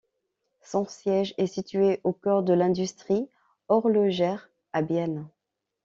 [0.63, 3.29] Son siège est situé au cœur de l'industrie
[3.67, 5.29] horlogère, à Bienne.